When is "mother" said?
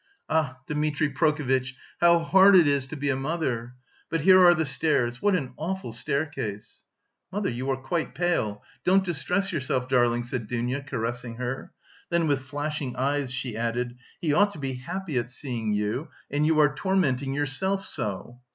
3.15-3.75, 7.31-7.51